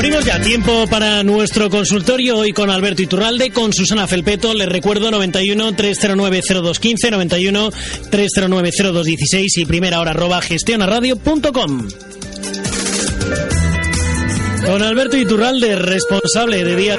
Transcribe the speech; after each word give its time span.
Abrimos 0.00 0.24
ya 0.24 0.40
tiempo 0.40 0.86
para 0.86 1.22
nuestro 1.22 1.68
consultorio 1.68 2.38
hoy 2.38 2.54
con 2.54 2.70
Alberto 2.70 3.02
Iturralde, 3.02 3.50
con 3.50 3.70
Susana 3.70 4.06
Felpeto. 4.06 4.54
Les 4.54 4.66
recuerdo 4.66 5.10
91 5.10 5.74
309 5.74 6.40
0215, 6.40 7.10
91 7.10 7.70
309 8.10 8.70
0216 8.78 9.58
y 9.58 9.66
primera 9.66 10.00
hora 10.00 10.12
arroba 10.12 10.40
gestionaradio.com. 10.40 11.88
Con 14.64 14.82
Alberto 14.82 15.18
Iturralde, 15.18 15.76
responsable 15.76 16.64
de 16.64 16.76
día. 16.76 16.98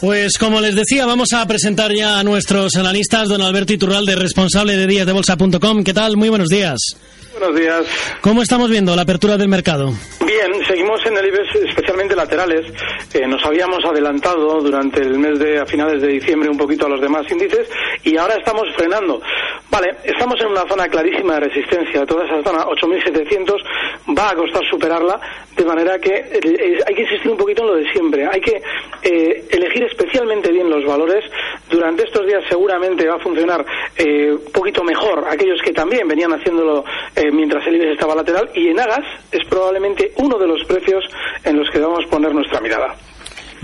Pues 0.00 0.38
como 0.38 0.60
les 0.60 0.74
decía, 0.74 1.06
vamos 1.06 1.32
a 1.32 1.46
presentar 1.46 1.92
ya 1.92 2.18
a 2.18 2.24
nuestros 2.24 2.76
analistas, 2.76 3.28
don 3.28 3.40
Alberto 3.42 3.72
Iturralde, 3.72 4.14
responsable 4.16 4.76
de 4.76 4.86
díasdebolsa.com. 4.86 5.84
¿Qué 5.84 5.94
tal? 5.94 6.16
Muy 6.16 6.28
buenos 6.28 6.48
días. 6.48 6.78
Buenos 7.38 7.58
días. 7.58 7.84
¿Cómo 8.20 8.42
estamos 8.42 8.70
viendo 8.70 8.94
la 8.94 9.02
apertura 9.02 9.36
del 9.36 9.48
mercado? 9.48 9.92
Bien, 10.20 10.33
seguimos 11.02 11.06
en 11.06 11.16
el 11.16 11.26
IBEX, 11.26 11.54
especialmente 11.68 12.14
laterales. 12.14 12.66
Eh, 13.12 13.26
nos 13.26 13.44
habíamos 13.44 13.84
adelantado 13.84 14.60
durante 14.60 15.00
el 15.00 15.18
mes 15.18 15.38
de 15.38 15.58
a 15.58 15.66
finales 15.66 16.00
de 16.02 16.08
diciembre 16.08 16.48
un 16.48 16.56
poquito 16.56 16.86
a 16.86 16.88
los 16.88 17.00
demás 17.00 17.30
índices 17.30 17.68
y 18.02 18.16
ahora 18.16 18.34
estamos 18.36 18.64
frenando. 18.76 19.20
Vale, 19.70 19.96
estamos 20.04 20.40
en 20.40 20.48
una 20.48 20.66
zona 20.68 20.88
clarísima 20.88 21.34
de 21.34 21.40
resistencia. 21.48 22.06
Toda 22.06 22.26
esa 22.26 22.42
zona, 22.42 22.64
8.700, 22.66 23.56
va 24.16 24.30
a 24.30 24.34
costar 24.34 24.62
superarla, 24.70 25.20
de 25.56 25.64
manera 25.64 25.98
que 25.98 26.14
eh, 26.14 26.78
hay 26.86 26.94
que 26.94 27.02
insistir 27.02 27.30
un 27.30 27.38
poquito 27.38 27.62
en 27.62 27.68
lo 27.68 27.74
de 27.76 27.92
siempre. 27.92 28.26
Hay 28.26 28.40
que 28.40 28.62
eh, 29.02 29.44
elegir 29.50 29.84
especialmente 29.84 30.52
bien 30.52 30.70
los 30.70 30.84
valores. 30.84 31.24
Durante 31.74 32.04
estos 32.04 32.24
días 32.24 32.42
seguramente 32.48 33.06
va 33.08 33.16
a 33.16 33.18
funcionar 33.18 33.64
un 33.98 34.52
poquito 34.52 34.84
mejor 34.84 35.24
aquellos 35.28 35.60
que 35.64 35.72
también 35.72 36.06
venían 36.06 36.30
haciéndolo 36.32 36.84
mientras 37.32 37.66
el 37.66 37.74
IBEX 37.74 37.92
estaba 37.94 38.14
lateral 38.14 38.48
y 38.54 38.68
en 38.68 38.78
Agas 38.78 39.04
es 39.32 39.44
probablemente 39.48 40.12
uno 40.18 40.38
de 40.38 40.46
los 40.46 40.62
precios 40.68 41.02
en 41.42 41.56
los 41.56 41.68
que 41.70 41.80
vamos 41.80 42.00
a 42.06 42.10
poner 42.10 42.32
nuestra 42.32 42.60
mirada. 42.60 42.94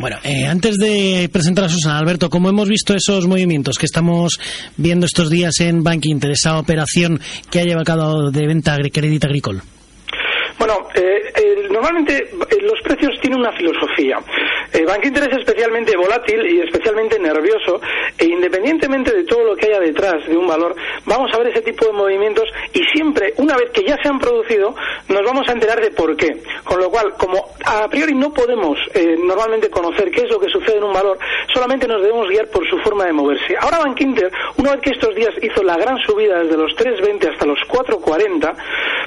Bueno, 0.01 0.17
eh, 0.25 0.47
antes 0.47 0.79
de 0.79 1.29
presentar 1.31 1.67
a 1.67 1.69
Susana, 1.69 1.99
Alberto, 1.99 2.31
¿cómo 2.31 2.49
hemos 2.49 2.69
visto 2.69 2.95
esos 2.95 3.27
movimientos 3.27 3.77
que 3.77 3.85
estamos 3.87 4.41
viendo 4.77 5.05
estos 5.05 5.29
días 5.29 5.61
en 5.61 5.83
Bank 5.83 6.07
Inter, 6.07 6.31
esa 6.31 6.59
operación 6.59 7.21
que 7.51 7.61
ha 7.61 7.65
llevado 7.65 7.83
a 7.83 7.85
cabo 7.85 8.31
de 8.31 8.47
venta 8.47 8.77
crédito 8.93 9.27
agrícola? 9.27 9.63
Bueno, 10.61 10.89
eh, 10.95 11.33
eh, 11.37 11.69
normalmente 11.71 12.19
eh, 12.19 12.61
los 12.61 12.79
precios 12.83 13.19
tienen 13.23 13.41
una 13.41 13.51
filosofía. 13.53 14.19
El 14.71 14.85
Bank 14.85 15.07
Inter 15.07 15.31
es 15.31 15.39
especialmente 15.39 15.97
volátil 15.97 16.47
y 16.47 16.61
especialmente 16.61 17.19
nervioso 17.19 17.81
e 18.19 18.27
independientemente 18.27 19.11
de 19.11 19.25
todo 19.25 19.43
lo 19.43 19.57
que 19.57 19.69
haya 19.69 19.81
detrás 19.81 20.29
de 20.29 20.37
un 20.37 20.47
valor, 20.47 20.77
vamos 21.07 21.33
a 21.33 21.39
ver 21.39 21.49
ese 21.49 21.63
tipo 21.63 21.87
de 21.87 21.93
movimientos 21.93 22.45
y 22.75 22.85
siempre, 22.93 23.33
una 23.39 23.57
vez 23.57 23.71
que 23.71 23.85
ya 23.85 23.97
se 24.03 24.09
han 24.09 24.19
producido, 24.19 24.75
nos 25.09 25.23
vamos 25.25 25.49
a 25.49 25.53
enterar 25.53 25.81
de 25.81 25.93
por 25.93 26.15
qué. 26.15 26.43
Con 26.63 26.79
lo 26.79 26.91
cual, 26.91 27.15
como 27.17 27.43
a 27.65 27.89
priori 27.89 28.15
no 28.15 28.31
podemos 28.31 28.79
normalmente 29.25 29.71
conocer 29.71 30.11
qué 30.11 30.25
es 30.25 30.31
lo 30.31 30.39
que 30.39 30.51
sucede 30.51 30.77
en 30.77 30.85
un 30.85 30.93
valor, 30.93 31.19
solamente 31.55 31.89
nos 31.89 32.03
debemos 32.03 32.29
guiar 32.29 32.49
por 32.49 32.69
su 32.69 32.77
forma 32.81 33.07
de 33.07 33.15
moverse. 33.15 33.57
Ahora 33.59 33.79
Bank 33.79 33.99
Inter, 33.99 34.31
una 34.59 34.73
vez 34.73 34.83
que 34.83 34.91
estos 34.91 35.15
días 35.15 35.33
hizo 35.41 35.63
la 35.63 35.79
gran 35.79 35.97
subida 36.01 36.43
desde 36.43 36.59
los 36.59 36.73
3.20 36.73 37.33
hasta 37.33 37.47
los 37.47 37.59
4.40, 37.61 38.55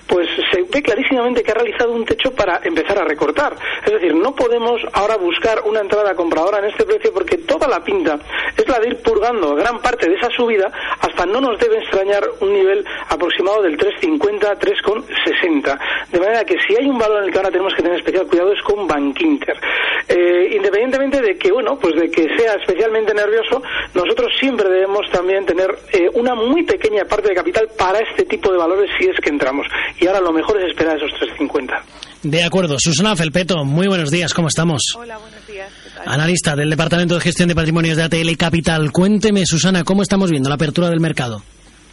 pues 0.08 0.28
se 0.52 0.64
ve 0.64 0.82
clarísimamente 0.82 1.43
que 1.44 1.52
ha 1.52 1.56
realizado 1.56 1.92
un 1.92 2.06
techo 2.06 2.32
para 2.32 2.60
empezar 2.64 2.98
a 2.98 3.06
recortar. 3.06 3.56
Es 3.86 3.92
decir, 3.92 4.16
no 4.16 4.34
podemos 4.34 4.82
ahora 4.94 5.18
buscar 5.18 5.62
una 5.66 5.82
entrada 5.82 6.16
compradora 6.16 6.60
en 6.60 6.66
este 6.66 6.86
precio 6.86 7.14
porque 7.14 7.38
toda 7.38 7.68
la 7.68 7.84
pinta 7.84 8.18
es 8.58 8.68
la 8.68 8.80
de 8.80 8.90
ir 8.90 9.02
purgando 9.02 9.56
gran 9.56 9.80
parte 9.82 10.10
de 10.10 10.16
esa 10.16 10.30
subida 10.30 10.72
hasta 11.00 11.26
no 11.26 11.42
nos 11.42 11.60
debe 11.60 11.78
extrañar 11.80 12.24
un 12.40 12.54
nivel 12.54 12.86
aproximado 13.10 13.62
del 13.62 13.78
3,50, 13.78 14.58
3,60. 14.58 15.80
De 16.12 16.20
manera 16.20 16.44
que 16.44 16.58
si 16.68 16.76
hay 16.76 16.88
un 16.88 16.98
valor 16.98 17.20
en 17.20 17.26
el 17.26 17.32
que 17.32 17.38
ahora 17.38 17.52
tenemos 17.52 17.74
que 17.74 17.84
tener 17.84 17.98
especial 17.98 18.28
cuidado 18.28 18.54
es 18.54 18.62
con 18.62 18.88
Bankinter. 18.88 19.60
Eh, 20.08 20.50
independientemente 20.56 21.22
de 21.22 21.38
que, 21.38 21.52
bueno, 21.52 21.78
pues 21.80 21.96
de 21.96 22.10
que 22.10 22.28
sea 22.38 22.54
especialmente 22.56 23.14
nervioso, 23.14 23.62
nosotros 23.94 24.32
siempre 24.40 24.70
debemos 24.70 25.10
también 25.12 25.46
tener 25.46 25.76
eh, 25.92 26.10
una 26.14 26.36
muy 26.36 26.64
pequeña 26.64 27.06
parte 27.06 27.30
de 27.30 27.36
capital 27.36 27.70
para 27.78 28.00
este 28.00 28.26
tipo 28.26 28.52
de 28.52 28.58
valores 28.58 28.90
si 28.98 29.08
es 29.08 29.20
que 29.20 29.30
entramos. 29.30 29.68
Y 30.00 30.08
ahora 30.08 30.22
lo 30.22 30.32
mejor 30.32 30.60
es 30.60 30.68
esperar 30.68 30.98
esos 30.98 31.12
3,50. 31.38 31.82
De 32.24 32.44
acuerdo. 32.44 32.78
Susana 32.80 33.16
Felpeto, 33.16 33.66
muy 33.66 33.88
buenos 33.88 34.10
días, 34.12 34.34
¿cómo 34.34 34.48
estamos? 34.48 34.82
Hola, 34.96 35.18
buenos 35.18 35.46
días. 35.46 35.70
Analista 36.06 36.56
del 36.56 36.70
Departamento 36.70 37.16
de 37.16 37.22
Gestión 37.22 37.50
de 37.50 37.56
Patrimonios 37.56 37.98
de 37.98 38.04
ATL 38.04 38.38
Capital. 38.38 38.92
Cuénteme, 38.92 39.46
Susana, 39.46 39.84
¿cómo 39.84 40.02
estamos 40.02 40.32
viendo 40.32 40.50
la 40.50 40.56
apertura 40.56 40.90
del 40.90 41.00
mercado? 41.00 41.42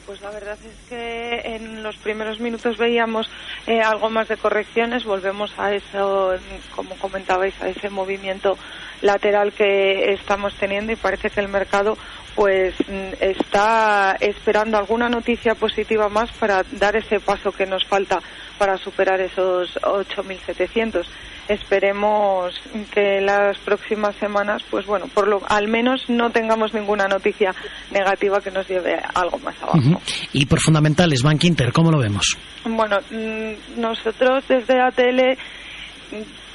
Pues 0.06 0.20
la 0.20 0.30
verdad 0.30 0.58
es 0.64 0.88
que 0.88 1.40
en 1.44 1.82
los 1.82 1.96
primeros 1.96 2.40
minutos 2.40 2.76
veíamos 2.78 3.28
eh, 3.66 3.80
algo 3.80 4.10
más 4.10 4.28
de 4.28 4.36
correcciones. 4.36 5.04
Volvemos 5.04 5.52
a 5.56 5.72
eso, 5.74 6.32
como 6.74 6.96
comentabais, 6.96 7.54
a 7.60 7.68
ese 7.68 7.90
movimiento 7.90 8.56
lateral 9.02 9.52
que 9.52 10.12
estamos 10.12 10.54
teniendo 10.54 10.92
y 10.92 10.96
parece 10.96 11.30
que 11.30 11.40
el 11.40 11.48
mercado 11.48 11.96
pues 12.34 12.74
mm, 12.88 13.14
está 13.20 14.16
esperando 14.20 14.78
alguna 14.78 15.08
noticia 15.08 15.54
positiva 15.54 16.08
más 16.08 16.30
para 16.32 16.64
dar 16.72 16.96
ese 16.96 17.20
paso 17.20 17.52
que 17.52 17.66
nos 17.66 17.84
falta 17.84 18.20
para 18.58 18.76
superar 18.76 19.20
esos 19.20 19.74
8.700. 19.82 21.04
Esperemos 21.48 22.54
que 22.92 23.20
las 23.20 23.58
próximas 23.58 24.14
semanas, 24.16 24.62
pues 24.70 24.86
bueno, 24.86 25.06
por 25.12 25.26
lo 25.26 25.42
al 25.48 25.66
menos 25.66 26.08
no 26.08 26.30
tengamos 26.30 26.72
ninguna 26.74 27.08
noticia 27.08 27.52
negativa 27.90 28.40
que 28.40 28.52
nos 28.52 28.68
lleve 28.68 29.00
algo 29.14 29.38
más 29.38 29.60
abajo. 29.60 30.00
Y 30.32 30.46
por 30.46 30.60
fundamentales, 30.60 31.22
Bank 31.22 31.42
Inter, 31.44 31.72
¿cómo 31.72 31.90
lo 31.90 31.98
vemos? 31.98 32.38
Bueno, 32.64 32.98
mm, 33.10 33.80
nosotros 33.80 34.44
desde 34.46 34.80
ATL 34.80 35.36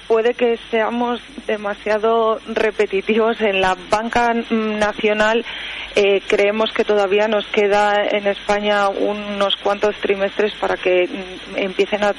puede 0.07 0.33
que 0.33 0.57
seamos 0.69 1.21
demasiado 1.47 2.39
repetitivos 2.47 3.39
en 3.41 3.61
la 3.61 3.75
banca 3.89 4.33
nacional. 4.33 5.45
Eh, 5.95 6.21
creemos 6.27 6.73
que 6.73 6.83
todavía 6.83 7.27
nos 7.27 7.47
queda 7.47 8.05
en 8.05 8.27
España 8.27 8.89
unos 8.89 9.55
cuantos 9.57 9.95
trimestres 10.01 10.53
para 10.55 10.75
que 10.75 11.07
mm, 11.07 11.57
empiecen 11.57 12.03
a 12.03 12.13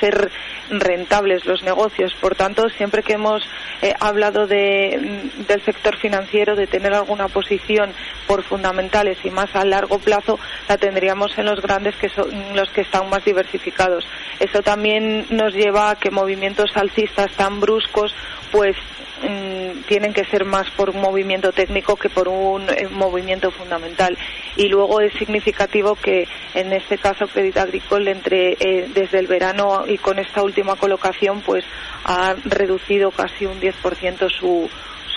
ser 0.00 0.30
rentables 0.70 1.44
los 1.44 1.62
negocios. 1.62 2.14
Por 2.20 2.34
tanto, 2.34 2.68
siempre 2.70 3.02
que 3.02 3.14
hemos 3.14 3.42
eh, 3.82 3.92
hablado 4.00 4.46
de, 4.46 4.98
mm, 4.98 5.46
del 5.46 5.62
sector 5.62 5.96
financiero, 5.98 6.56
de 6.56 6.66
tener 6.66 6.94
alguna 6.94 7.28
posición 7.28 7.92
por 8.26 8.42
fundamentales 8.42 9.18
y 9.24 9.30
más 9.30 9.54
a 9.54 9.64
largo 9.64 9.98
plazo, 9.98 10.38
la 10.68 10.78
tendríamos 10.78 11.36
en 11.36 11.46
los 11.46 11.60
grandes 11.60 11.96
que 11.96 12.08
son 12.08 12.30
los 12.54 12.70
que 12.70 12.80
están 12.80 13.10
más 13.10 13.24
diversificados. 13.24 14.06
Eso 14.40 14.62
también 14.62 15.26
nos 15.30 15.52
lleva 15.52 15.90
a 15.90 15.96
que 15.96 16.10
movimientos 16.10 16.70
alcistas 16.76 17.27
tan 17.32 17.60
bruscos, 17.60 18.12
pues 18.50 18.76
mm, 19.22 19.82
tienen 19.86 20.12
que 20.12 20.24
ser 20.24 20.44
más 20.44 20.70
por 20.70 20.90
un 20.90 21.00
movimiento 21.00 21.52
técnico 21.52 21.96
que 21.96 22.08
por 22.08 22.28
un 22.28 22.68
eh, 22.68 22.88
movimiento 22.90 23.50
fundamental. 23.50 24.16
Y 24.56 24.68
luego 24.68 25.00
es 25.00 25.12
significativo 25.14 25.94
que 25.94 26.26
en 26.54 26.72
este 26.72 26.98
caso 26.98 27.26
Crédito 27.26 27.60
Agricole 27.60 28.10
entre 28.10 28.52
eh, 28.52 28.88
desde 28.94 29.18
el 29.18 29.26
verano 29.26 29.84
y 29.86 29.98
con 29.98 30.18
esta 30.18 30.42
última 30.42 30.76
colocación 30.76 31.42
pues 31.42 31.64
ha 32.04 32.34
reducido 32.44 33.10
casi 33.10 33.46
un 33.46 33.60
10% 33.60 34.30
su 34.30 34.68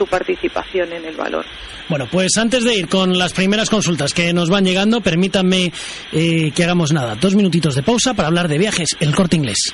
su 0.01 0.07
participación 0.07 0.93
en 0.93 1.05
el 1.05 1.15
valor. 1.15 1.45
Bueno, 1.87 2.07
pues 2.09 2.37
antes 2.37 2.63
de 2.63 2.73
ir 2.73 2.87
con 2.87 3.17
las 3.17 3.33
primeras 3.33 3.69
consultas 3.69 4.13
que 4.13 4.33
nos 4.33 4.49
van 4.49 4.65
llegando, 4.65 5.01
permítanme 5.01 5.71
eh, 6.11 6.51
que 6.55 6.63
hagamos 6.63 6.91
nada, 6.91 7.15
dos 7.15 7.35
minutitos 7.35 7.75
de 7.75 7.83
pausa 7.83 8.13
para 8.13 8.27
hablar 8.27 8.47
de 8.47 8.57
viajes, 8.57 8.95
el 8.99 9.13
corte 9.13 9.35
inglés. 9.35 9.73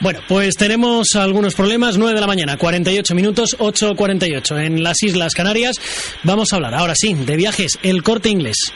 Bueno, 0.00 0.20
pues 0.28 0.56
tenemos 0.56 1.16
algunos 1.16 1.54
problemas. 1.54 1.96
9 1.96 2.14
de 2.14 2.20
la 2.20 2.26
mañana, 2.26 2.56
48 2.56 3.14
minutos, 3.14 3.56
8.48 3.58 4.64
en 4.64 4.82
las 4.82 5.02
Islas 5.02 5.34
Canarias. 5.34 5.76
Vamos 6.22 6.52
a 6.52 6.56
hablar 6.56 6.74
ahora 6.74 6.94
sí 6.94 7.14
de 7.14 7.36
viajes, 7.36 7.78
el 7.82 8.02
corte 8.02 8.28
inglés. 8.28 8.72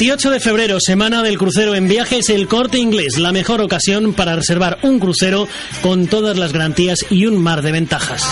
28 0.00 0.30
de 0.30 0.40
febrero, 0.40 0.78
semana 0.80 1.22
del 1.22 1.36
crucero 1.36 1.74
en 1.74 1.86
viajes 1.86 2.30
El 2.30 2.48
Corte 2.48 2.78
Inglés, 2.78 3.18
la 3.18 3.32
mejor 3.32 3.60
ocasión 3.60 4.14
para 4.14 4.34
reservar 4.34 4.78
un 4.82 4.98
crucero 4.98 5.46
con 5.82 6.06
todas 6.06 6.38
las 6.38 6.54
garantías 6.54 7.00
y 7.10 7.26
un 7.26 7.36
mar 7.36 7.60
de 7.60 7.70
ventajas. 7.70 8.24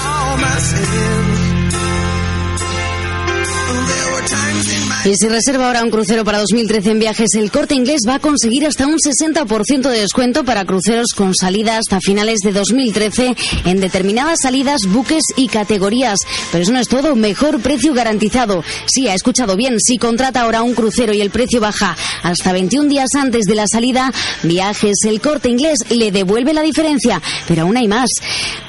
Y 5.04 5.14
si 5.14 5.28
reserva 5.28 5.66
ahora 5.66 5.84
un 5.84 5.90
crucero 5.90 6.24
para 6.24 6.38
2013 6.38 6.90
en 6.90 6.98
viajes, 6.98 7.30
el 7.34 7.50
corte 7.50 7.74
inglés 7.74 8.02
va 8.06 8.14
a 8.14 8.18
conseguir 8.18 8.66
hasta 8.66 8.86
un 8.86 8.98
60% 8.98 9.88
de 9.88 10.00
descuento 10.00 10.44
para 10.44 10.64
cruceros 10.64 11.12
con 11.14 11.34
salida 11.34 11.78
hasta 11.78 12.00
finales 12.00 12.40
de 12.40 12.52
2013 12.52 13.34
en 13.64 13.80
determinadas 13.80 14.38
salidas, 14.42 14.82
buques 14.88 15.22
y 15.36 15.48
categorías. 15.48 16.18
Pero 16.50 16.62
eso 16.62 16.72
no 16.72 16.80
es 16.80 16.88
todo, 16.88 17.14
mejor 17.16 17.60
precio 17.60 17.94
garantizado. 17.94 18.64
Sí, 18.86 19.08
ha 19.08 19.14
escuchado 19.14 19.56
bien, 19.56 19.78
si 19.78 19.98
contrata 19.98 20.42
ahora 20.42 20.62
un 20.62 20.74
crucero 20.74 21.14
y 21.14 21.20
el 21.20 21.30
precio 21.30 21.60
baja 21.60 21.96
hasta 22.22 22.52
21 22.52 22.88
días 22.88 23.10
antes 23.16 23.44
de 23.44 23.54
la 23.54 23.66
salida, 23.66 24.12
viajes, 24.42 24.96
el 25.06 25.20
corte 25.20 25.48
inglés 25.48 25.78
le 25.90 26.10
devuelve 26.10 26.52
la 26.52 26.62
diferencia. 26.62 27.22
Pero 27.46 27.62
aún 27.62 27.76
hay 27.76 27.88
más. 27.88 28.10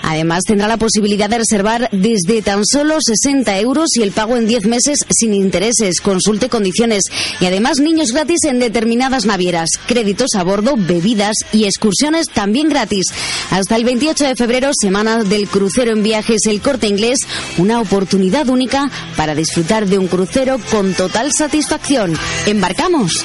Además, 0.04 0.44
tendrá 0.46 0.68
la 0.68 0.78
posibilidad 0.78 1.30
de 1.30 1.40
reservar 1.40 1.90
desde 1.92 2.42
tan 2.42 2.66
solo 2.66 2.98
60 3.00 3.60
euros 3.60 3.90
y 3.96 4.04
el 4.04 4.12
pago 4.12 4.38
en 4.38 4.48
10 4.48 4.66
meses 4.66 5.00
sin 5.10 5.34
intereses. 5.34 6.00
Con 6.02 6.19
consulte 6.20 6.50
condiciones 6.50 7.04
y 7.40 7.46
además 7.46 7.80
niños 7.80 8.12
gratis 8.12 8.44
en 8.44 8.60
determinadas 8.60 9.26
navieras, 9.26 9.70
créditos 9.88 10.32
a 10.36 10.44
bordo, 10.44 10.76
bebidas 10.78 11.34
y 11.54 11.64
excursiones 11.64 12.28
también 12.28 12.68
gratis. 12.68 13.06
Hasta 13.52 13.78
el 13.78 13.86
28 13.86 14.26
de 14.26 14.36
febrero, 14.36 14.72
semana 14.74 15.24
del 15.24 15.48
crucero 15.48 15.94
en 15.94 16.04
viajes 16.04 16.46
El 16.46 16.60
Corte 16.60 16.88
Inglés, 16.88 17.20
una 17.58 17.80
oportunidad 17.80 18.50
única 18.50 18.92
para 19.16 19.34
disfrutar 19.34 19.88
de 19.88 19.98
un 19.98 20.08
crucero 20.08 20.58
con 20.70 20.94
total 20.94 21.32
satisfacción. 21.32 22.18
¿Embarcamos? 22.46 23.24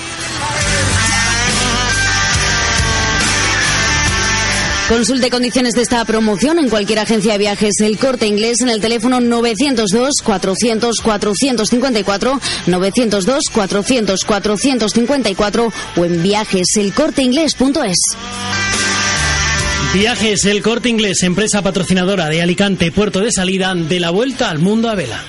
Consulte 4.89 5.31
condiciones 5.31 5.73
de 5.75 5.81
esta 5.81 6.05
promoción 6.05 6.59
en 6.59 6.69
cualquier 6.69 6.99
agencia 6.99 7.33
de 7.33 7.39
viajes 7.39 7.81
El 7.81 7.97
Corte 7.99 8.27
Inglés 8.27 8.61
en 8.61 8.69
el 8.69 8.83
teléfono 8.83 9.19
902 9.19 10.17
400 10.23 10.97
454 11.01 12.41
902 12.67 13.45
400 13.51 14.25
454 14.25 15.73
o 15.97 16.05
en 16.05 16.23
viajeselcorteinglés.es. 16.23 17.97
Viajes 19.95 20.45
El 20.45 20.61
Corte 20.61 20.91
Inglés, 20.91 21.23
empresa 21.23 21.63
patrocinadora 21.63 22.29
de 22.29 22.43
Alicante, 22.43 22.93
puerto 22.93 23.21
de 23.21 23.33
salida 23.33 23.75
de 23.75 24.01
la 24.01 24.11
vuelta 24.11 24.51
al 24.51 24.59
mundo 24.59 24.91
a 24.91 24.95
vela. 24.95 25.25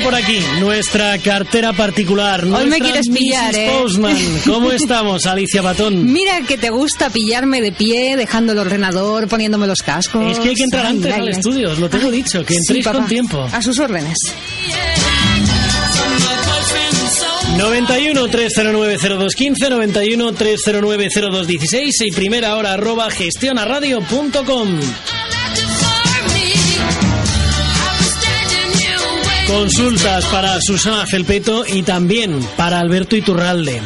Está 0.00 0.04
por 0.04 0.14
aquí 0.14 0.40
nuestra 0.60 1.18
cartera 1.18 1.72
particular. 1.72 2.44
Hoy 2.44 2.66
me 2.66 2.78
quieres 2.78 3.08
pillar, 3.08 3.54
¿eh? 3.54 3.70
Postman. 3.80 4.16
¿Cómo 4.46 4.72
estamos, 4.72 5.26
Alicia 5.26 5.62
Batón? 5.62 6.10
Mira 6.12 6.40
que 6.42 6.58
te 6.58 6.70
gusta 6.70 7.10
pillarme 7.10 7.60
de 7.60 7.72
pie, 7.72 8.16
dejando 8.16 8.52
el 8.52 8.58
ordenador, 8.58 9.28
poniéndome 9.28 9.66
los 9.66 9.78
cascos. 9.82 10.30
Es 10.32 10.38
que 10.38 10.50
hay 10.50 10.54
que 10.54 10.64
entrar 10.64 10.86
Ay, 10.86 10.92
antes 10.96 11.12
ay, 11.12 11.20
al 11.20 11.26
ay. 11.28 11.32
estudio, 11.32 11.70
os 11.72 11.78
lo 11.78 11.88
tengo 11.88 12.10
dicho, 12.10 12.44
que 12.44 12.54
Sí, 12.54 12.60
entréis 12.60 12.84
papá. 12.84 12.98
con 12.98 13.08
tiempo. 13.08 13.48
A 13.52 13.62
sus 13.62 13.78
órdenes. 13.78 14.16
91 17.56 18.28
309 18.28 18.96
0215 18.98 19.70
91 19.70 20.32
309 20.32 21.08
0216 21.14 22.00
y 22.02 22.10
primera 22.12 22.56
hora 22.56 22.72
arroba 22.74 23.10
gestionaradio.com. 23.10 24.80
Consultas 29.50 30.24
para 30.26 30.60
Susana 30.60 31.06
Felpeto 31.06 31.64
y 31.66 31.82
también 31.82 32.38
para 32.56 32.78
Alberto 32.78 33.16
Iturralde. 33.16 33.82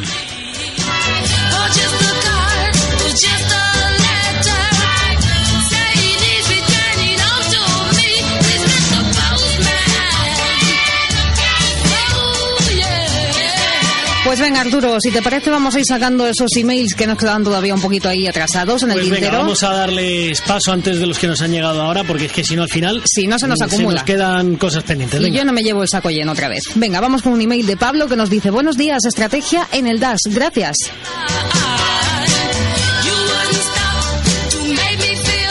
Pues 14.37 14.49
venga, 14.49 14.59
Arturo, 14.59 14.97
si 14.99 15.11
te 15.11 15.21
parece, 15.21 15.49
vamos 15.49 15.73
a 15.75 15.79
ir 15.79 15.85
sacando 15.85 16.27
esos 16.27 16.53
emails 16.57 16.93
que 16.93 17.07
nos 17.07 17.17
quedan 17.17 17.41
todavía 17.45 17.73
un 17.73 17.79
poquito 17.79 18.09
ahí 18.09 18.27
atrasados 18.27 18.83
en 18.83 18.89
el 18.91 18.95
Pues 18.97 19.05
venga, 19.09 19.15
tintero. 19.27 19.43
vamos 19.43 19.63
a 19.63 19.69
darles 19.71 20.41
paso 20.41 20.73
antes 20.73 20.99
de 20.99 21.05
los 21.07 21.17
que 21.17 21.27
nos 21.27 21.41
han 21.41 21.51
llegado 21.51 21.81
ahora, 21.81 22.03
porque 22.03 22.25
es 22.25 22.33
que 22.33 22.43
si 22.43 22.53
no 22.57 22.63
al 22.63 22.67
final 22.69 23.01
Sí, 23.05 23.27
no 23.27 23.39
se 23.39 23.47
nos 23.47 23.61
acumula. 23.61 23.95
nos 23.95 24.03
quedan 24.03 24.57
cosas 24.57 24.83
pendientes. 24.83 25.21
Y 25.21 25.23
Venga. 25.23 25.37
yo 25.37 25.45
no 25.45 25.53
me 25.53 25.63
llevo 25.63 25.83
el 25.83 25.87
saco 25.87 26.09
lleno 26.09 26.33
otra 26.33 26.49
vez. 26.49 26.63
Venga, 26.75 26.99
vamos 26.99 27.21
con 27.21 27.31
un 27.31 27.39
email 27.41 27.65
de 27.65 27.77
Pablo 27.77 28.09
que 28.09 28.17
nos 28.17 28.29
dice: 28.29 28.49
Buenos 28.51 28.75
días, 28.75 29.05
estrategia 29.05 29.69
en 29.71 29.87
el 29.87 30.01
DAS. 30.01 30.19
Gracias. 30.25 30.75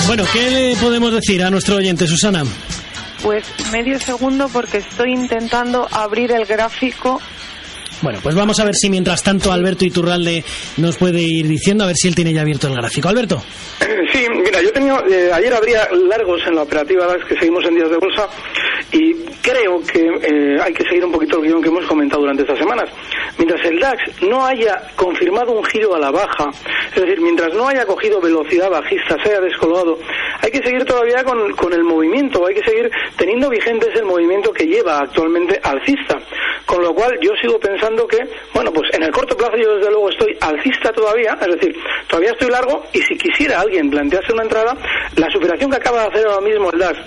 Bueno, 0.07 0.25
¿qué 0.31 0.51
le 0.51 0.77
podemos 0.77 1.11
decir 1.15 1.43
a 1.43 1.49
nuestro 1.49 1.77
oyente, 1.77 2.07
Susana? 2.07 2.45
Pues 3.23 3.45
medio 3.73 3.99
segundo 3.99 4.49
porque 4.53 4.77
estoy 4.79 5.13
intentando 5.15 5.89
abrir 5.91 6.33
el 6.33 6.45
gráfico. 6.45 7.19
Bueno, 8.05 8.19
pues 8.23 8.35
vamos 8.35 8.61
a 8.61 8.67
ver 8.67 8.75
si 8.75 8.91
mientras 8.91 9.23
tanto 9.23 9.51
Alberto 9.51 9.87
Iturralde 9.87 10.45
nos 10.77 10.99
puede 10.99 11.23
ir 11.23 11.49
diciendo, 11.49 11.85
a 11.85 11.87
ver 11.87 11.97
si 11.97 12.07
él 12.07 12.15
tiene 12.15 12.35
ya 12.35 12.43
abierto 12.43 12.69
el 12.69 12.75
gráfico. 12.75 13.09
Alberto. 13.09 13.43
Sí, 14.13 14.27
mira, 14.31 14.63
yo 14.63 14.71
tenía, 14.71 14.97
eh, 15.11 15.29
ayer 15.33 15.53
habría 15.53 15.89
largos 15.91 16.41
en 16.47 16.55
la 16.55 16.63
operativa 16.63 17.05
DAX 17.05 17.25
que 17.25 17.35
seguimos 17.35 17.65
en 17.65 17.75
días 17.75 17.91
de 17.91 17.97
bolsa 17.97 18.29
y 18.93 19.13
creo 19.43 19.81
que 19.81 20.07
eh, 20.07 20.57
hay 20.63 20.73
que 20.73 20.85
seguir 20.85 21.05
un 21.05 21.11
poquito 21.11 21.39
el 21.39 21.47
guion 21.47 21.61
que 21.61 21.69
hemos 21.69 21.85
comentado 21.87 22.21
durante 22.23 22.43
estas 22.43 22.59
semanas. 22.59 22.89
Mientras 23.39 23.65
el 23.67 23.81
DAX 23.81 24.23
no 24.23 24.47
haya 24.47 24.81
confirmado 24.95 25.51
un 25.51 25.65
giro 25.65 25.97
a 25.97 25.99
la 25.99 26.13
baja, 26.13 26.49
es 26.95 27.03
decir, 27.03 27.21
mientras 27.21 27.53
no 27.55 27.67
haya 27.67 27.85
cogido 27.87 28.21
velocidad 28.21 28.71
bajista, 28.71 29.17
se 29.21 29.31
haya 29.31 29.41
descolgado, 29.41 29.99
hay 30.41 30.51
que 30.53 30.63
seguir 30.63 30.85
todavía 30.85 31.25
con, 31.25 31.53
con 31.57 31.73
el 31.73 31.83
movimiento, 31.83 32.47
hay 32.47 32.55
que 32.55 32.65
seguir 32.65 32.89
teniendo 33.17 33.51
vigente 33.51 33.89
ese 33.93 34.05
movimiento 34.05 34.53
que 34.53 34.65
lleva 34.65 35.01
actualmente 35.01 35.59
alcista. 35.61 36.19
Con 36.67 36.83
lo 36.83 36.95
cual 36.95 37.19
yo 37.21 37.33
sigo 37.43 37.59
pensando 37.59 37.94
que, 38.07 38.19
bueno, 38.53 38.73
pues 38.73 38.93
en 38.93 39.03
el 39.03 39.13
corto 39.13 39.37
plazo 39.37 39.57
yo 39.57 39.77
desde 39.77 39.91
luego 39.91 40.11
estoy 40.11 40.37
alcista 40.41 40.93
todavía, 40.93 41.39
es 41.41 41.55
decir, 41.55 41.77
todavía 42.09 42.33
estoy 42.33 42.51
largo 42.51 42.85
y 42.93 43.01
si 43.03 43.17
quisiera 43.17 43.61
alguien 43.61 43.91
plantearse 43.91 44.33
una 44.33 44.43
entrada, 44.43 44.77
la 45.17 45.31
superación 45.31 45.71
que 45.71 45.77
acaba 45.77 46.03
de 46.03 46.09
hacer 46.09 46.27
ahora 46.27 46.41
mismo 46.41 46.71
el 46.71 46.79
DAX 46.79 46.99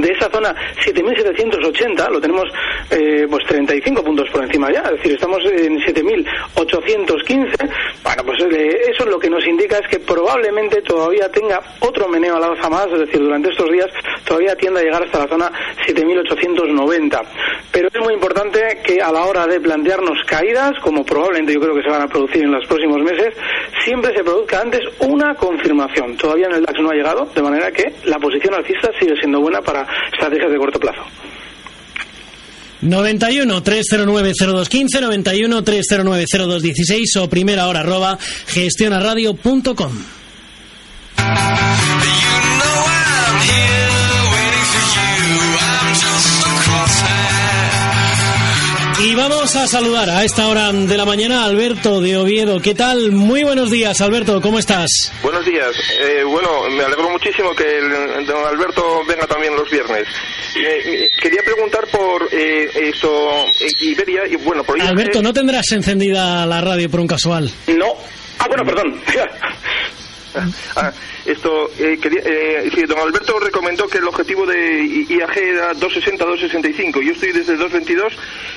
de 0.00 0.12
esa 0.12 0.30
zona 0.30 0.54
7.780, 0.84 2.10
lo 2.10 2.20
tenemos 2.20 2.48
eh, 2.90 3.26
pues 3.28 3.44
35 3.46 4.02
puntos 4.02 4.28
por 4.30 4.44
encima 4.44 4.72
ya, 4.72 4.80
es 4.80 4.92
decir, 4.92 5.12
estamos 5.12 5.38
en 5.44 5.78
7.815, 5.78 7.70
bueno, 8.02 8.22
pues 8.24 8.40
eh, 8.52 8.90
eso 8.90 9.04
lo 9.06 9.18
que 9.18 9.30
nos 9.30 9.46
indica 9.46 9.78
es 9.78 9.88
que 9.88 10.00
probablemente 10.00 10.82
todavía 10.82 11.28
tenga 11.30 11.60
otro 11.80 12.08
meneo 12.08 12.36
al 12.36 12.44
alza 12.44 12.68
más, 12.68 12.86
es 12.92 13.00
decir, 13.00 13.20
durante 13.20 13.50
estos 13.50 13.70
días 13.70 13.88
todavía 14.24 14.56
tienda 14.56 14.80
a 14.80 14.82
llegar 14.82 15.04
hasta 15.04 15.20
la 15.20 15.28
zona 15.28 15.52
7.890. 15.86 17.20
Pero 17.72 17.88
es 17.92 18.00
muy 18.00 18.14
importante 18.14 18.80
que 18.84 19.00
a 19.00 19.12
la 19.12 19.24
hora 19.24 19.46
de 19.46 19.60
plantearnos 19.60 20.18
caídas, 20.26 20.72
como 20.80 21.04
probablemente 21.04 21.52
yo 21.52 21.60
creo 21.60 21.74
que 21.74 21.82
se 21.82 21.90
van 21.90 22.02
a 22.02 22.08
producir 22.08 22.44
en 22.44 22.52
los 22.52 22.66
próximos 22.66 23.02
meses, 23.02 23.34
siempre 23.84 24.14
se 24.16 24.22
produzca 24.22 24.60
antes 24.60 24.80
una 25.00 25.34
confirmación. 25.34 26.16
Todavía 26.16 26.46
en 26.46 26.54
el 26.54 26.64
DAX 26.64 26.80
no 26.80 26.90
ha 26.90 26.94
llegado, 26.94 27.26
de 27.34 27.42
manera 27.42 27.70
que 27.72 27.92
la 28.04 28.18
posición 28.18 28.54
alcista 28.54 28.90
sigue 28.98 29.16
siendo 29.16 29.40
buena 29.40 29.60
para 29.60 29.83
estrategias 30.12 30.50
de 30.50 30.58
corto 30.58 30.80
plazo. 30.80 31.02
91 32.80 33.62
309 33.62 34.32
0215 34.38 35.00
91 35.00 35.62
309 35.64 36.24
0216 36.28 37.16
o 37.16 37.28
primera 37.28 37.66
hora 37.66 37.80
arroba 37.80 38.18
gestionaradio.com. 38.46 39.92
Y 49.14 49.16
vamos 49.16 49.54
a 49.54 49.68
saludar 49.68 50.10
a 50.10 50.24
esta 50.24 50.48
hora 50.48 50.72
de 50.72 50.96
la 50.96 51.04
mañana 51.04 51.42
a 51.42 51.44
Alberto 51.44 52.00
de 52.00 52.16
Oviedo. 52.16 52.60
¿Qué 52.60 52.74
tal? 52.74 53.12
Muy 53.12 53.44
buenos 53.44 53.70
días, 53.70 54.00
Alberto. 54.00 54.40
¿Cómo 54.40 54.58
estás? 54.58 55.12
Buenos 55.22 55.46
días. 55.46 55.70
Eh, 56.00 56.24
bueno, 56.24 56.68
me 56.70 56.82
alegro 56.82 57.10
muchísimo 57.10 57.54
que 57.54 57.78
el, 57.78 58.26
don 58.26 58.44
Alberto 58.44 59.04
venga 59.06 59.24
también 59.28 59.54
los 59.54 59.70
viernes. 59.70 60.08
Eh, 60.56 61.08
quería 61.22 61.42
preguntar 61.44 61.86
por 61.92 62.28
eh, 62.32 62.68
esto, 62.74 63.08
eh, 63.60 63.68
Iberia, 63.82 64.26
y 64.28 64.34
bueno, 64.34 64.64
por 64.64 64.82
Alberto, 64.82 65.22
¿no 65.22 65.32
tendrás 65.32 65.70
encendida 65.70 66.44
la 66.44 66.60
radio 66.60 66.90
por 66.90 66.98
un 66.98 67.06
casual? 67.06 67.48
No. 67.68 67.94
Ah, 68.40 68.48
bueno, 68.48 68.64
perdón. 68.64 69.00
Ah, 70.76 70.92
esto, 71.24 71.70
eh, 71.78 71.98
quería, 72.00 72.20
eh, 72.24 72.70
don 72.88 72.98
Alberto 72.98 73.38
recomendó 73.38 73.86
que 73.88 73.98
el 73.98 74.08
objetivo 74.08 74.44
de 74.46 74.84
IAG 75.08 75.36
era 75.38 75.72
260-265. 75.74 77.00
Yo 77.02 77.12
estoy 77.12 77.32
desde 77.32 77.56
222 77.56 78.12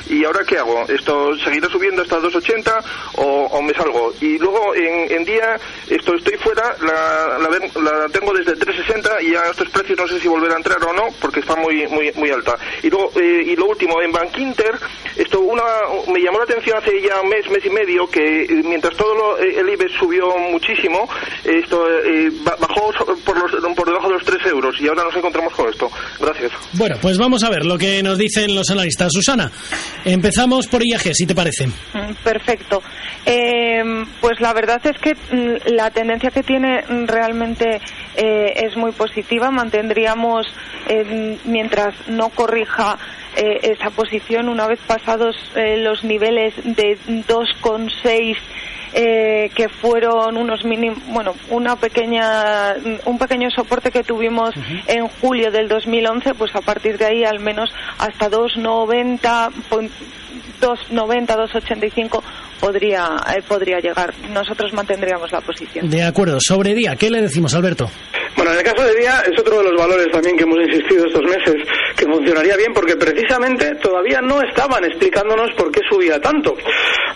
y 0.10 0.24
ahora 0.26 0.42
¿qué 0.46 0.58
hago? 0.58 0.86
¿Esto 0.88 1.36
seguirá 1.38 1.68
subiendo 1.70 2.02
hasta 2.02 2.16
280 2.20 2.80
o, 3.16 3.24
o 3.52 3.62
me 3.62 3.74
salgo? 3.74 4.14
Y 4.22 4.38
luego 4.38 4.74
en, 4.76 5.24
día 5.26 5.58
esto 5.90 6.16
estoy 6.16 6.38
fuera, 6.38 6.76
la, 6.82 7.38
la, 7.40 7.82
la 7.82 8.08
tengo 8.10 8.34
desde 8.34 8.56
360 8.56 9.22
y 9.22 9.36
a 9.36 9.50
estos 9.52 9.70
precios 9.70 9.98
no 10.00 10.08
sé 10.08 10.20
si 10.20 10.28
volver 10.28 10.52
a 10.54 10.56
entrar 10.58 10.82
o 10.84 10.94
no 10.94 11.04
porque 11.20 11.42
está 11.42 11.56
muy 11.56 11.86
muy 11.88 12.12
muy 12.16 12.30
alta. 12.32 12.58
Y 12.84 12.90
luego 12.90 13.12
eh, 13.20 13.44
y 13.46 13.56
lo 13.56 13.66
último 13.68 14.02
en 14.02 14.12
Bankinter 14.12 14.76
esto 15.18 15.40
una 15.42 15.64
me 16.12 16.22
llamó 16.22 16.38
la 16.40 16.46
atención 16.46 16.78
hace 16.78 17.02
ya 17.02 17.20
un 17.22 17.30
mes 17.30 17.50
mes 17.50 17.66
y 17.66 17.70
medio 17.70 18.10
que 18.10 18.48
mientras 18.64 18.96
todo 18.96 19.14
lo- 19.16 19.38
eh, 19.40 19.60
el 19.60 19.70
IBEX 19.70 19.92
subió 20.00 20.38
muchísimo 20.38 21.10
esto 21.68 21.86
eh, 21.90 22.32
bajó 22.46 22.92
por 23.26 23.38
los 23.38 23.76
por 23.76 23.86
debajo 23.86 24.08
de 24.08 24.14
los 24.14 24.24
3 24.24 24.46
euros 24.48 24.76
y 24.80 24.88
ahora 24.88 25.04
nos 25.04 25.16
encontramos 25.16 25.54
con 25.54 25.70
esto. 25.70 25.90
Gracias. 26.20 26.52
Bueno, 26.74 26.96
pues 27.02 27.18
vamos 27.18 27.44
a 27.44 27.50
ver 27.50 27.66
lo 27.66 27.78
que 27.78 28.02
nos 28.02 28.18
dicen 28.18 28.56
los 28.56 28.70
analistas. 28.70 29.12
Susana, 29.12 29.52
empezamos 30.06 30.68
por 30.68 30.82
IAG, 30.86 31.14
si 31.14 31.26
te 31.26 31.36
parece. 31.36 31.68
Mm, 31.68 32.14
Perfecto. 32.24 32.82
Eh, 33.26 33.84
pues 34.22 34.40
la 34.40 34.54
verdad 34.54 34.80
es 34.86 34.98
que 35.00 35.14
mm, 35.14 35.74
la 35.74 35.92
tendencia 35.92 36.32
que 36.32 36.44
tiene 36.44 36.84
mm, 36.88 37.06
realmente 37.08 37.82
eh, 38.16 38.54
es 38.56 38.78
muy 38.78 38.94
positiva. 38.94 39.52
Mantendríamos, 39.52 40.48
eh, 40.88 41.38
mientras 41.44 41.94
no 42.08 42.30
corrija 42.30 42.98
eh, 43.36 43.74
esa 43.74 43.90
posición, 43.90 44.48
una 44.48 44.68
vez 44.68 44.80
pasados 44.88 45.36
eh, 45.56 45.78
los 45.78 46.04
niveles 46.06 46.56
de 46.64 46.98
2,6 47.28 48.38
eh, 49.00 49.51
que 49.54 49.70
fueron 49.70 50.38
unos 50.38 50.66
mínimos, 50.66 50.98
bueno, 51.10 51.36
una 51.51 51.75
pequeña, 51.75 52.74
un 53.06 53.20
pequeño 53.20 53.51
soporte 53.51 53.92
que 53.92 54.04
tuvimos 54.04 54.50
en 54.88 55.08
julio 55.08 55.51
del 55.51 55.68
2011, 55.68 56.34
pues 56.34 56.56
a 56.56 56.62
partir 56.62 56.98
de 56.98 57.06
ahí 57.06 57.24
al 57.24 57.39
menos 57.39 57.70
hasta 58.00 58.27
2,90, 58.32 59.51
pon- 59.70 59.89
2,90, 60.60 61.27
2,85 61.36 62.24
podría, 62.60 63.16
eh, 63.38 63.44
podría 63.48 63.77
llegar. 63.80 64.12
Nosotros 64.32 64.74
mantendríamos 64.74 65.32
la 65.32 65.42
posición. 65.42 65.88
De 65.89 66.04
acuerdo, 66.04 66.39
sobre 66.39 66.74
día, 66.74 66.96
¿qué 66.96 67.12
le 67.12 67.22
decimos, 67.22 67.54
Alberto? 67.54 67.88
Bueno, 68.36 68.51
en 68.54 68.58
el 68.60 68.63
caso 68.63 68.84
de 68.84 68.96
Día 68.96 69.22
es 69.32 69.39
otro 69.39 69.58
de 69.58 69.63
los 69.72 69.80
valores 69.82 70.08
también 70.12 70.36
que 70.38 70.44
hemos 70.44 70.60
insistido 70.60 71.06
estos 71.08 71.24
meses 71.24 71.56
que 71.96 72.06
funcionaría 72.06 72.56
bien 72.56 72.72
porque 72.74 72.96
precisamente 72.96 73.74
todavía 73.82 74.22
no 74.22 74.39
estaban 74.44 74.84
explicándonos 74.86 75.50
por 75.58 75.72
qué 75.72 75.82
subía 75.89 76.20
tanto. 76.22 76.56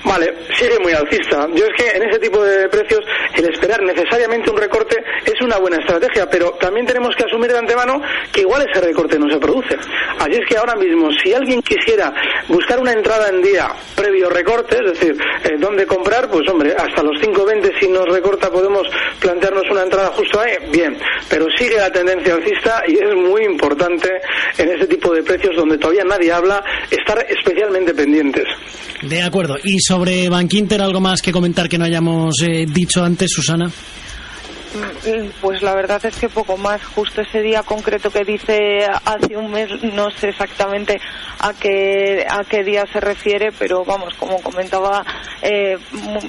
Vale, 0.03 0.33
sigue 0.55 0.79
muy 0.79 0.93
alcista. 0.93 1.47
Yo 1.53 1.65
es 1.71 1.83
que 1.83 1.97
en 1.97 2.03
ese 2.03 2.19
tipo 2.19 2.43
de 2.43 2.67
precios 2.69 3.01
el 3.35 3.45
esperar 3.45 3.81
necesariamente 3.83 4.49
un 4.49 4.57
recorte 4.57 4.97
es 5.25 5.41
una 5.41 5.57
buena 5.57 5.77
estrategia, 5.77 6.29
pero 6.29 6.51
también 6.59 6.85
tenemos 6.85 7.15
que 7.15 7.23
asumir 7.23 7.51
de 7.51 7.59
antemano 7.59 8.01
que 8.31 8.41
igual 8.41 8.65
ese 8.69 8.81
recorte 8.81 9.17
no 9.17 9.29
se 9.29 9.37
produce. 9.37 9.77
Así 10.19 10.33
es 10.33 10.47
que 10.47 10.57
ahora 10.57 10.75
mismo, 10.75 11.09
si 11.23 11.33
alguien 11.33 11.61
quisiera 11.61 12.13
buscar 12.47 12.79
una 12.79 12.91
entrada 12.91 13.29
en 13.29 13.41
día 13.41 13.69
previo 13.95 14.29
recorte, 14.29 14.77
es 14.77 14.99
decir, 14.99 15.15
eh, 15.43 15.55
dónde 15.59 15.85
comprar, 15.85 16.29
pues 16.29 16.47
hombre, 16.49 16.73
hasta 16.73 17.03
los 17.03 17.17
5.20 17.21 17.79
si 17.79 17.87
nos 17.87 18.07
recorta 18.07 18.51
podemos 18.51 18.87
plantearnos 19.19 19.63
una 19.71 19.83
entrada 19.83 20.09
justo 20.09 20.39
ahí, 20.39 20.51
bien, 20.71 20.97
pero 21.29 21.47
sigue 21.57 21.77
la 21.77 21.91
tendencia 21.91 22.33
alcista 22.33 22.83
y 22.87 22.95
es 22.95 23.15
muy 23.15 23.43
importante 23.43 24.09
en 24.57 24.69
este 24.69 24.87
tipo 24.87 25.13
de 25.13 25.23
precios 25.23 25.55
donde 25.55 25.77
todavía 25.77 26.03
nadie 26.03 26.31
habla 26.31 26.63
estar 26.89 27.25
especialmente 27.29 27.93
pendientes. 27.93 28.45
De 29.01 29.21
acuerdo. 29.21 29.55
¿Y 29.63 29.79
sobre 29.79 30.29
Bankinter 30.29 30.81
algo 30.81 30.99
más 30.99 31.21
que 31.21 31.31
comentar 31.31 31.60
que 31.69 31.77
no 31.77 31.85
hayamos 31.85 32.35
eh, 32.41 32.65
dicho 32.67 33.03
antes, 33.03 33.31
Susana? 33.31 33.71
Mm, 34.73 35.29
Pues 35.41 35.61
la 35.61 35.73
verdad 35.75 36.03
es 36.05 36.15
que 36.17 36.29
poco 36.29 36.55
más. 36.57 36.83
Justo 36.85 37.21
ese 37.21 37.41
día 37.41 37.63
concreto 37.63 38.09
que 38.09 38.23
dice 38.23 38.85
hace 39.05 39.35
un 39.35 39.51
mes, 39.51 39.69
no 39.83 40.09
sé 40.11 40.29
exactamente 40.29 40.99
a 41.39 41.53
qué, 41.53 42.25
a 42.29 42.43
qué 42.43 42.63
día 42.63 42.85
se 42.91 42.99
refiere, 42.99 43.51
pero 43.51 43.83
vamos, 43.83 44.13
como 44.15 44.41
comentaba 44.41 45.03
eh, 45.41 45.77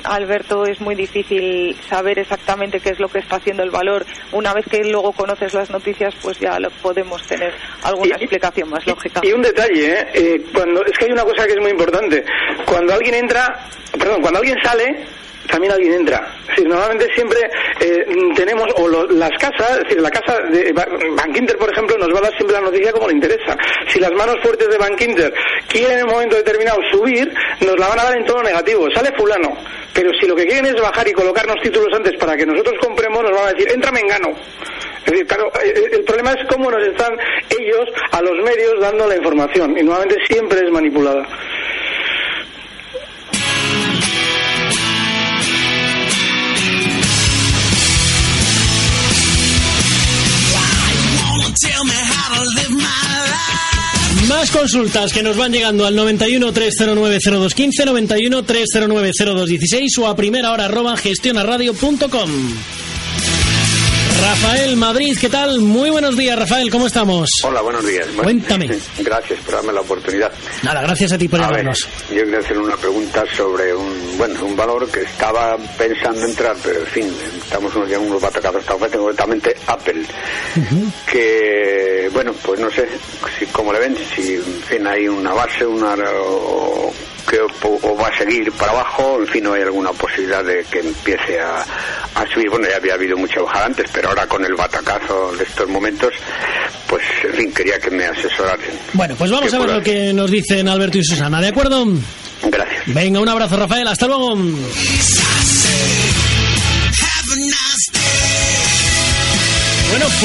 Alberto, 0.05 0.65
es 0.67 0.81
muy 0.81 0.95
difícil 0.95 1.77
saber 1.89 2.19
exactamente 2.19 2.81
qué 2.81 2.91
es 2.91 2.99
lo 2.99 3.09
que 3.09 3.19
está 3.21 3.37
haciendo 3.37 3.63
el 3.63 3.71
valor. 3.71 4.05
Una 4.33 4.53
vez 4.55 4.67
que 4.69 4.83
luego 4.85 5.13
conoces 5.13 5.55
las 5.55 5.71
noticias, 5.71 6.15
pues 6.23 6.39
ya 6.41 6.59
lo 6.59 6.71
podemos 6.71 7.23
tener 7.27 7.53
alguna 7.83 8.17
Y- 8.19 8.23
explicación 8.25 8.71
más 8.71 8.87
lógica. 8.87 9.21
Y 9.23 9.33
un 9.33 9.43
detalle, 9.43 9.93
¿eh? 10.01 10.07
Eh, 10.15 10.43
cuando 10.55 10.85
es 10.85 10.97
que 10.99 11.05
hay 11.07 11.13
una 11.13 11.25
cosa 11.25 11.47
que 11.47 11.53
es 11.53 11.61
muy 11.61 11.71
importante. 11.71 12.25
Cuando 12.67 12.95
alguien 12.95 13.15
entra, 13.15 13.69
perdón, 13.99 14.21
cuando 14.21 14.41
alguien 14.41 14.57
sale, 14.65 15.05
también 15.51 15.73
alguien 15.73 15.93
entra. 15.95 16.27
Decir, 16.49 16.67
normalmente 16.69 17.13
siempre 17.15 17.39
eh, 17.81 18.05
tenemos, 18.35 18.69
o 18.77 18.89
lo- 18.89 19.07
las 19.09 19.31
casas, 19.39 19.79
es 19.79 19.85
decir, 19.85 20.01
la 20.01 20.11
casa 20.11 20.41
de 20.51 20.73
Ba- 20.73 20.87
Bankinter, 21.17 21.57
por 21.59 21.71
ejemplo, 21.73 21.97
nos 21.99 22.13
va 22.15 22.19
a 22.19 22.23
dar 22.23 22.35
siempre 22.37 22.55
la 22.57 22.63
noticia 22.63 22.93
como 22.93 23.09
le 23.09 23.15
interesa. 23.15 23.57
Si 23.89 23.99
las 24.01 24.13
manos 24.13 24.37
fuertes 24.43 24.69
de 24.69 24.79
Bankinter 24.79 25.33
quieren 25.69 25.99
en 26.01 26.05
un 26.07 26.11
momento 26.13 26.37
determinado 26.37 26.79
subir, 26.93 27.33
nos 27.61 27.79
la 27.79 27.89
van 27.89 28.01
a 28.01 28.05
dar 28.05 28.17
en 28.17 28.25
tono 28.25 28.43
negativo. 28.43 28.89
Sale 28.95 29.13
fulano. 29.17 29.57
Pero 29.95 30.11
si 30.19 30.27
lo 30.27 30.35
que 30.35 30.47
quieren 30.47 30.67
es 30.67 30.81
bajar 30.81 31.07
y 31.07 31.13
colocarnos 31.13 31.57
títulos 31.63 31.93
antes 31.95 32.17
para 32.19 32.37
que 32.37 32.47
nosotros 32.47 32.75
compremos, 32.81 33.23
nos 33.23 33.33
van 33.33 33.49
a 33.49 33.53
decir, 33.53 33.71
entra 33.73 33.93
Mengano. 33.93 34.31
Es 35.05 35.11
decir, 35.13 35.27
claro, 35.27 35.51
eh, 35.63 35.73
eh, 35.77 35.89
el 35.93 36.05
problema 36.05 36.33
es 36.33 36.47
cómo 36.49 36.71
nos 36.71 36.83
están 36.87 37.13
ellos 37.51 37.89
a 38.13 38.23
los 38.23 38.39
medios 38.43 38.81
dando 38.81 39.07
la 39.07 39.17
información 39.17 39.77
y 39.77 39.83
nuevamente 39.83 40.17
siempre 40.29 40.61
es 40.65 40.71
manipulada. 40.71 41.27
Más 54.33 54.51
consultas 54.51 55.13
que 55.13 55.23
nos 55.23 55.37
van 55.37 55.53
llegando 55.53 55.87
al 55.87 55.95
91 55.95 56.53
309 56.55 57.19
0215, 57.23 57.85
91 57.85 58.43
309 58.43 59.11
0216 59.15 59.99
o 59.99 60.07
a 60.09 60.17
primera 60.17 60.51
hora 60.51 60.65
arroba 60.65 60.97
gestionaradio.com. 60.97 62.31
Rafael 64.23 64.77
Madrid, 64.77 65.19
¿qué 65.21 65.29
tal? 65.29 65.61
Muy 65.61 65.91
buenos 65.91 66.17
días, 66.17 66.39
Rafael, 66.39 66.71
¿cómo 66.71 66.87
estamos? 66.87 67.29
Hola, 67.45 67.61
buenos 67.61 67.85
días. 67.85 68.07
Cuéntame. 68.17 68.71
Gracias 69.01 69.41
por 69.41 69.55
darme 69.55 69.73
la 69.73 69.81
oportunidad. 69.81 70.33
Nada, 70.63 70.81
gracias 70.83 71.13
a 71.13 71.19
ti 71.19 71.29
por 71.29 71.41
ver, 71.41 71.49
llamarnos. 71.49 71.89
yo 72.09 72.23
quería 72.23 72.39
hacer 72.39 72.59
una 72.59 72.77
pregunta 72.77 73.25
sobre 73.37 73.75
un, 73.75 74.17
bueno, 74.17 74.45
un 74.45 74.57
valor 74.57 74.89
que 74.91 75.03
estaba 75.03 75.59
pensando 75.77 76.25
entrar, 76.25 76.57
pero 76.63 76.81
en 76.81 76.87
fin, 76.87 77.13
estamos 77.37 77.75
unos 77.75 77.91
unos 77.99 78.23
batacados 78.23 78.63
esta 78.63 78.77
oferta, 78.77 78.97
concretamente 78.97 79.57
Apple, 79.67 80.03
que, 81.11 81.92
bueno, 82.13 82.33
pues 82.43 82.61
no 82.61 82.71
sé 82.71 82.89
si 83.39 83.47
cómo 83.47 83.73
le 83.73 83.79
ven, 83.81 83.97
si 84.15 84.35
en 84.35 84.63
fin 84.69 84.87
hay 84.87 85.09
una 85.09 85.33
base, 85.33 85.65
una 85.67 85.95
o, 85.95 86.93
que 87.29 87.39
o, 87.41 87.51
o 87.83 87.97
va 87.97 88.09
a 88.09 88.19
seguir 88.19 88.51
para 88.53 88.73
abajo, 88.73 89.19
en 89.21 89.27
fin, 89.29 89.45
no 89.45 89.55
hay 89.55 89.63
alguna 89.63 89.93
posibilidad 89.93 90.45
de 90.45 90.65
que 90.71 90.81
empiece 90.81 91.41
a, 91.41 91.61
a 92.15 92.27
subir. 92.33 92.51
Bueno, 92.51 92.69
ya 92.69 92.77
había 92.77 92.95
habido 92.95 93.17
mucha 93.17 93.41
bajada 93.41 93.67
antes, 93.67 93.91
pero 93.93 94.09
ahora 94.09 94.27
con 94.27 94.45
el 94.45 94.55
batacazo 94.55 95.33
de 95.37 95.45
estos 95.45 95.69
momentos, 95.69 96.13
pues 96.89 97.03
en 97.25 97.35
fin, 97.35 97.53
quería 97.53 97.79
que 97.79 97.91
me 97.91 98.05
asesorasen. 98.07 98.79
Bueno, 98.93 99.15
pues 99.17 99.31
vamos 99.31 99.53
a 99.55 99.59
ver 99.59 99.71
lo 99.71 99.83
que 99.83 100.13
nos 100.13 100.31
dicen 100.31 100.69
Alberto 100.69 100.99
y 100.99 101.05
Susana, 101.05 101.41
¿de 101.41 101.49
acuerdo? 101.49 101.87
Gracias. 102.45 102.83
Venga, 102.87 103.21
un 103.21 103.29
abrazo, 103.29 103.57
Rafael, 103.57 103.87
hasta 103.87 104.07
luego. 104.07 104.37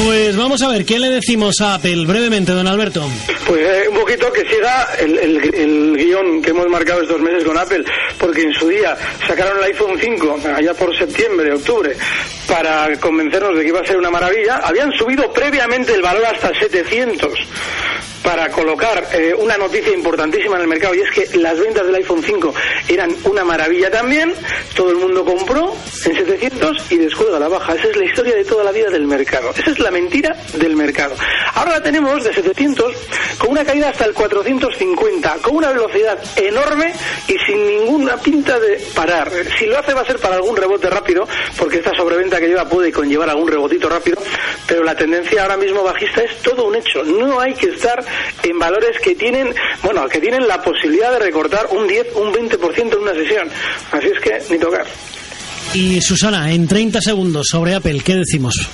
Pues 0.04 0.36
vamos 0.36 0.62
a 0.62 0.68
ver, 0.68 0.84
¿qué 0.84 0.98
le 0.98 1.08
decimos 1.10 1.60
a 1.60 1.74
Apple 1.74 2.04
brevemente, 2.06 2.52
don 2.52 2.66
Alberto? 2.66 3.06
Pues 3.46 3.60
eh, 3.62 3.88
un 3.88 3.96
poquito 3.98 4.32
que 4.32 4.42
siga 4.48 4.88
el, 4.98 5.18
el- 5.18 5.54
el 5.54 5.96
guion 5.96 6.40
que 6.42 6.50
hemos 6.50 6.68
marcado 6.68 7.02
estos 7.02 7.20
meses 7.20 7.44
con 7.44 7.56
Apple, 7.58 7.84
porque 8.18 8.42
en 8.42 8.52
su 8.52 8.68
día 8.68 8.96
sacaron 9.26 9.58
el 9.58 9.64
iPhone 9.64 9.98
5, 10.00 10.40
allá 10.56 10.74
por 10.74 10.96
septiembre, 10.96 11.52
octubre, 11.52 11.96
para 12.46 12.96
convencernos 12.98 13.56
de 13.56 13.62
que 13.62 13.68
iba 13.68 13.80
a 13.80 13.86
ser 13.86 13.96
una 13.96 14.10
maravilla. 14.10 14.56
Habían 14.62 14.92
subido 14.92 15.32
previamente 15.32 15.94
el 15.94 16.02
valor 16.02 16.24
hasta 16.26 16.50
700 16.58 17.32
para 18.22 18.50
colocar 18.50 19.08
eh, 19.12 19.34
una 19.34 19.56
noticia 19.56 19.92
importantísima 19.92 20.56
en 20.56 20.62
el 20.62 20.68
mercado 20.68 20.94
y 20.94 21.00
es 21.00 21.10
que 21.10 21.38
las 21.38 21.58
ventas 21.58 21.86
del 21.86 21.94
iPhone 21.96 22.22
5 22.22 22.54
eran 22.88 23.14
una 23.24 23.44
maravilla 23.44 23.90
también, 23.90 24.32
todo 24.74 24.90
el 24.90 24.96
mundo 24.96 25.24
compró 25.24 25.74
en 26.04 26.16
700 26.16 26.92
y 26.92 26.98
descuelga 26.98 27.38
la 27.38 27.48
baja. 27.48 27.74
Esa 27.74 27.88
es 27.88 27.96
la 27.96 28.04
historia 28.04 28.34
de 28.34 28.44
toda 28.44 28.64
la 28.64 28.72
vida 28.72 28.90
del 28.90 29.06
mercado. 29.06 29.50
Esa 29.56 29.70
es 29.70 29.78
la 29.78 29.90
mentira 29.90 30.36
del 30.54 30.76
mercado. 30.76 31.14
Ahora 31.54 31.72
la 31.72 31.82
tenemos 31.82 32.22
de 32.24 32.32
700 32.32 32.94
con 33.38 33.50
una 33.50 33.64
caída 33.64 33.90
hasta 33.90 34.04
el 34.04 34.14
450, 34.14 35.36
con 35.42 35.56
una 35.56 35.72
velocidad 35.72 36.18
enorme 36.36 36.92
y 37.26 37.36
sin 37.46 37.66
ninguna 37.66 38.16
pinta 38.16 38.58
de 38.58 38.80
parar. 38.94 39.30
Si 39.58 39.66
lo 39.66 39.78
hace 39.78 39.94
va 39.94 40.02
a 40.02 40.04
ser 40.04 40.18
para 40.18 40.36
algún 40.36 40.56
rebote 40.56 40.90
rápido, 40.90 41.26
porque 41.56 41.78
esta 41.78 41.94
sobreventa 41.94 42.38
que 42.40 42.48
lleva 42.48 42.68
puede 42.68 42.92
conllevar 42.92 43.30
algún 43.30 43.48
rebotito 43.48 43.88
rápido, 43.88 44.18
pero 44.66 44.84
la 44.84 44.94
tendencia 44.94 45.42
ahora 45.42 45.56
mismo 45.56 45.82
bajista 45.82 46.22
es 46.22 46.36
todo 46.42 46.66
un 46.66 46.76
hecho. 46.76 47.02
No 47.04 47.40
hay 47.40 47.54
que 47.54 47.68
estar 47.68 48.04
en 48.42 48.58
valores 48.58 48.98
que 49.02 49.14
tienen, 49.14 49.54
bueno, 49.82 50.08
que 50.08 50.20
tienen 50.20 50.46
la 50.46 50.62
posibilidad 50.62 51.12
de 51.12 51.18
recortar 51.18 51.68
un 51.70 51.86
10, 51.86 52.14
un 52.16 52.32
20% 52.32 52.92
en 52.92 52.98
una 52.98 53.14
sesión. 53.14 53.48
Así 53.92 54.06
es 54.06 54.20
que 54.20 54.52
ni 54.52 54.58
tocar. 54.58 54.86
Y 55.74 56.00
Susana, 56.00 56.52
en 56.52 56.66
30 56.66 57.00
segundos 57.00 57.48
sobre 57.50 57.74
Apple, 57.74 58.00
¿qué 58.04 58.14
decimos? 58.14 58.68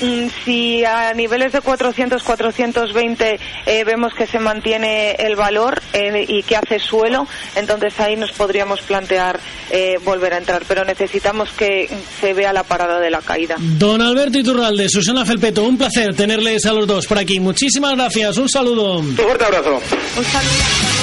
Mm, 0.00 0.28
Si 0.44 0.84
a 0.84 1.12
niveles 1.14 1.52
de 1.52 1.60
400, 1.60 2.22
420 2.22 3.40
eh, 3.66 3.84
vemos 3.84 4.12
que 4.14 4.26
se 4.26 4.38
mantiene 4.38 5.12
el 5.18 5.36
valor 5.36 5.80
eh, 5.92 6.24
y 6.28 6.42
que 6.42 6.56
hace 6.56 6.78
suelo, 6.78 7.26
entonces 7.56 7.98
ahí 8.00 8.16
nos 8.16 8.32
podríamos 8.32 8.80
plantear 8.82 9.40
eh, 9.70 9.98
volver 10.04 10.34
a 10.34 10.38
entrar. 10.38 10.62
Pero 10.66 10.84
necesitamos 10.84 11.50
que 11.50 11.88
se 12.20 12.34
vea 12.34 12.52
la 12.52 12.62
parada 12.62 13.00
de 13.00 13.10
la 13.10 13.20
caída. 13.20 13.56
Don 13.58 14.00
Alberto 14.00 14.38
Iturralde, 14.38 14.88
Susana 14.88 15.24
Felpeto, 15.24 15.64
un 15.64 15.76
placer 15.78 16.14
tenerles 16.14 16.64
a 16.66 16.72
los 16.72 16.86
dos 16.86 17.06
por 17.06 17.18
aquí. 17.18 17.40
Muchísimas 17.40 17.94
gracias, 17.94 18.36
un 18.38 18.48
saludo. 18.48 18.98
Un 18.98 19.16
fuerte 19.16 19.44
abrazo. 19.44 19.80
Un 20.16 20.24
saludo. 20.24 20.97